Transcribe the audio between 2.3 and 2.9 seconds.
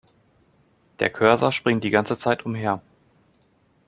umher.